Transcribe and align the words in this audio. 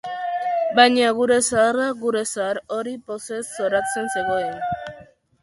Baina 0.77 1.11
gure 1.19 1.37
zaharra, 1.47 1.89
gure 1.99 2.23
zahar 2.31 2.61
hori, 2.79 2.95
pozez 3.13 3.43
zoratzen 3.53 4.11
zegoen. 4.17 4.61